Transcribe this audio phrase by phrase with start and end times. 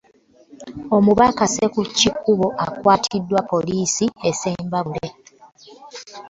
[0.95, 5.09] Omubaka Ssekikubo akwatiddwa poliisi e Ssembabule